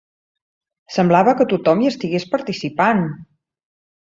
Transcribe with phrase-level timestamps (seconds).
[0.95, 3.05] Semblava que tothom hi estigués participant!